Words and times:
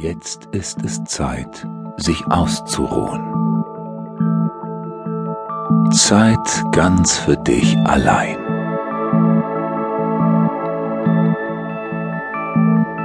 Jetzt 0.00 0.46
ist 0.52 0.84
es 0.84 1.02
Zeit, 1.02 1.66
sich 1.96 2.24
auszuruhen. 2.30 3.34
Zeit 5.90 6.62
ganz 6.70 7.18
für 7.18 7.36
dich 7.36 7.76
allein. 7.78 8.36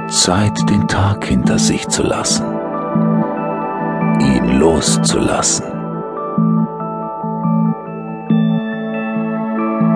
Zeit, 0.08 0.70
den 0.70 0.86
Tag 0.86 1.24
hinter 1.24 1.58
sich 1.58 1.88
zu 1.88 2.04
lassen, 2.04 2.46
ihn 4.20 4.60
loszulassen. 4.60 5.66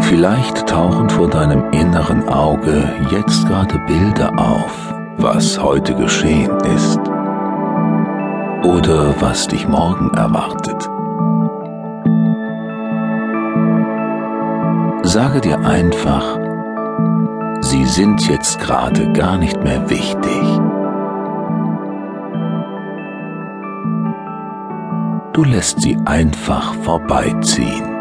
Vielleicht 0.01 0.67
tauchen 0.67 1.09
vor 1.11 1.31
deinem 1.31 1.71
inneren 1.71 2.29
Auge 2.29 2.93
jetzt 3.13 3.47
gerade 3.47 3.79
Bilder 3.87 4.33
auf, 4.37 4.95
was 5.19 5.61
heute 5.61 5.97
geschehen 5.97 6.57
ist 6.77 7.01
oder 8.65 9.21
was 9.21 9.49
dich 9.49 9.67
morgen 9.67 10.11
erwartet. 10.15 10.89
Sage 15.03 15.41
dir 15.41 15.59
einfach, 15.59 16.39
sie 17.63 17.85
sind 17.85 18.29
jetzt 18.29 18.61
gerade 18.61 19.13
gar 19.13 19.39
nicht 19.39 19.63
mehr 19.65 19.91
wichtig. 19.91 20.43
Du 25.33 25.43
lässt 25.45 25.81
sie 25.81 25.99
einfach 26.05 26.75
vorbeiziehen. 26.75 27.97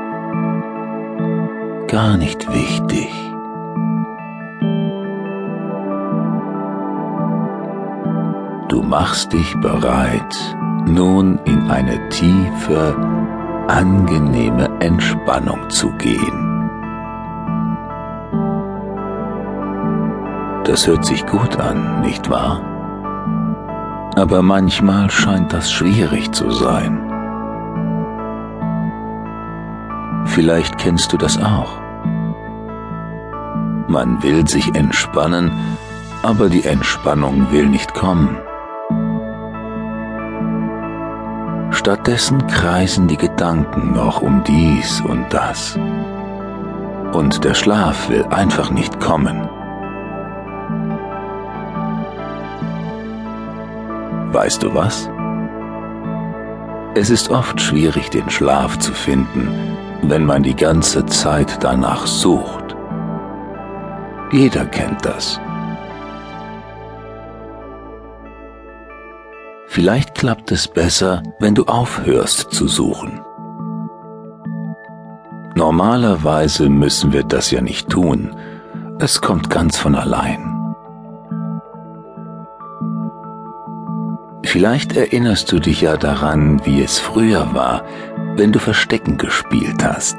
Gar 1.88 2.18
nicht 2.18 2.54
wichtig. 2.54 3.27
Du 8.70 8.84
machst 8.84 9.32
dich 9.32 9.56
bereit, 9.62 10.36
nun 10.86 11.40
in 11.46 11.72
eine 11.72 12.10
tiefe, 12.10 12.96
angenehme 13.68 14.70
Entspannung 14.82 15.70
zu 15.70 15.90
gehen. 15.94 16.44
Das 20.66 20.86
hört 20.86 21.06
sich 21.06 21.26
gut 21.26 21.58
an, 21.58 22.02
nicht 22.02 22.30
wahr? 22.30 22.62
Aber 24.18 24.42
manchmal 24.42 25.10
scheint 25.10 25.54
das 25.54 25.72
schwierig 25.72 26.34
zu 26.34 26.52
sein. 26.52 27.00
Vielleicht 30.26 30.78
kennst 30.78 31.14
du 31.14 31.18
das 31.18 31.42
auch. 31.42 31.80
Man 33.88 34.22
will 34.22 34.46
sich 34.46 34.76
entspannen, 34.76 35.52
aber 36.22 36.50
die 36.50 36.66
Entspannung 36.66 37.50
will 37.52 37.68
nicht 37.68 37.94
kommen. 37.94 38.38
Stattdessen 41.88 42.46
kreisen 42.48 43.08
die 43.08 43.16
Gedanken 43.16 43.94
noch 43.94 44.22
um 44.22 44.44
dies 44.44 45.00
und 45.00 45.26
das. 45.30 45.80
Und 47.14 47.46
der 47.46 47.54
Schlaf 47.54 48.10
will 48.10 48.26
einfach 48.26 48.72
nicht 48.72 49.00
kommen. 49.00 49.48
Weißt 54.34 54.64
du 54.64 54.76
was? 54.76 55.10
Es 56.96 57.10
ist 57.10 57.30
oft 57.30 57.62
schwierig, 57.62 58.10
den 58.10 58.30
Schlaf 58.30 58.78
zu 58.80 58.92
finden, 58.92 59.48
wenn 60.02 60.26
man 60.26 60.44
die 60.44 60.58
ganze 60.58 61.06
Zeit 61.06 61.64
danach 61.64 62.06
sucht. 62.06 62.76
Jeder 64.34 64.66
kennt 64.66 65.06
das. 65.06 65.40
Vielleicht 69.78 70.16
klappt 70.16 70.52
es 70.52 70.68
besser, 70.68 71.22
wenn 71.40 71.54
du 71.54 71.66
aufhörst 71.66 72.52
zu 72.52 72.68
suchen. 72.68 73.22
Normalerweise 75.54 76.68
müssen 76.68 77.14
wir 77.14 77.22
das 77.22 77.52
ja 77.52 77.62
nicht 77.62 77.88
tun. 77.88 78.36
Es 78.98 79.22
kommt 79.22 79.52
ganz 79.52 79.78
von 79.78 79.94
allein. 79.94 80.40
Vielleicht 84.44 84.98
erinnerst 84.98 85.52
du 85.52 85.60
dich 85.60 85.82
ja 85.82 85.96
daran, 85.96 86.60
wie 86.66 86.82
es 86.82 86.98
früher 86.98 87.54
war, 87.54 87.84
wenn 88.36 88.52
du 88.52 88.58
Verstecken 88.58 89.20
gespielt 89.20 89.84
hast. 89.84 90.18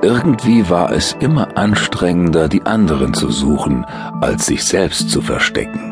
Irgendwie 0.00 0.70
war 0.70 0.92
es 0.92 1.14
immer 1.20 1.58
anstrengender, 1.58 2.48
die 2.48 2.62
anderen 2.62 3.12
zu 3.12 3.30
suchen, 3.30 3.84
als 4.22 4.46
sich 4.46 4.64
selbst 4.64 5.10
zu 5.10 5.20
verstecken. 5.20 5.91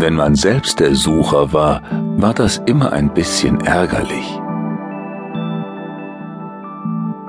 Wenn 0.00 0.14
man 0.14 0.36
selbst 0.36 0.78
der 0.78 0.94
Sucher 0.94 1.52
war, 1.52 1.82
war 2.18 2.32
das 2.32 2.62
immer 2.66 2.92
ein 2.92 3.12
bisschen 3.12 3.60
ärgerlich. 3.62 4.40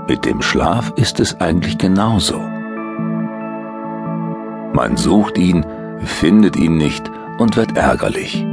Mit 0.07 0.23
dem 0.23 0.43
Schlaf 0.43 0.93
ist 0.95 1.19
es 1.19 1.41
eigentlich 1.41 1.79
genauso. 1.79 2.39
Man 4.73 4.97
sucht 4.97 5.39
ihn, 5.39 5.65
findet 6.03 6.57
ihn 6.57 6.77
nicht 6.77 7.09
und 7.39 7.57
wird 7.57 7.75
ärgerlich. 7.75 8.45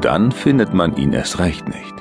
Dann 0.00 0.32
findet 0.32 0.74
man 0.74 0.96
ihn 0.96 1.12
erst 1.12 1.38
recht 1.38 1.68
nicht. 1.68 1.94